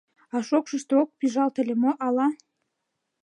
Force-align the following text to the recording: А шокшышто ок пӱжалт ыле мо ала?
А 0.35 0.37
шокшышто 0.47 0.93
ок 1.01 1.09
пӱжалт 1.19 1.55
ыле 1.61 1.75
мо 1.83 1.91
ала? 2.05 2.27